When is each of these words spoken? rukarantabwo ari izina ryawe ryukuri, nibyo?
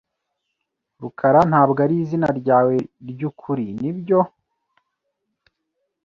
rukarantabwo 1.01 1.79
ari 1.85 1.95
izina 2.03 2.27
ryawe 2.39 2.75
ryukuri, 3.11 3.65
nibyo? 3.79 4.19